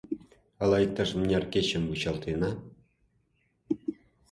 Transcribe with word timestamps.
—Ала 0.61 0.77
иктаж-мыняр 0.85 1.43
кечым 1.53 1.83
вучалтена? 1.89 2.51